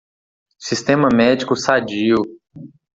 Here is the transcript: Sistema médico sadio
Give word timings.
Sistema 0.57 1.09
médico 1.13 1.55
sadio 1.55 2.15